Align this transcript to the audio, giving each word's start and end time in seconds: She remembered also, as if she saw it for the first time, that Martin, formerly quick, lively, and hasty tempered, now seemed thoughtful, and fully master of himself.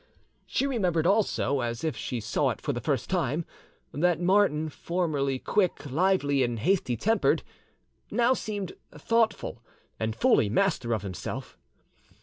She 0.47 0.65
remembered 0.65 1.05
also, 1.05 1.59
as 1.59 1.83
if 1.83 1.95
she 1.95 2.19
saw 2.19 2.49
it 2.49 2.59
for 2.59 2.73
the 2.73 2.81
first 2.81 3.07
time, 3.07 3.45
that 3.91 4.19
Martin, 4.19 4.67
formerly 4.67 5.37
quick, 5.37 5.91
lively, 5.91 6.41
and 6.41 6.57
hasty 6.57 6.97
tempered, 6.97 7.43
now 8.09 8.33
seemed 8.33 8.73
thoughtful, 8.91 9.61
and 9.99 10.15
fully 10.15 10.49
master 10.49 10.91
of 10.95 11.03
himself. 11.03 11.55